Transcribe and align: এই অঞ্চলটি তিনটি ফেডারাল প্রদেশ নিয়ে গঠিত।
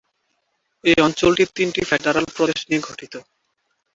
এই 0.83 0.97
অঞ্চলটি 1.01 1.43
তিনটি 1.55 1.81
ফেডারাল 1.89 2.25
প্রদেশ 2.35 2.59
নিয়ে 2.69 2.85
গঠিত। 2.87 3.13